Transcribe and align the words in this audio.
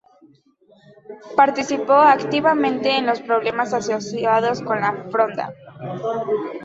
Participó 1.35 1.93
activamente 1.93 2.97
en 2.97 3.05
los 3.05 3.21
problemas 3.21 3.71
asociados 3.71 4.59
con 4.63 4.81
la 4.81 4.93
Fronda. 5.11 5.53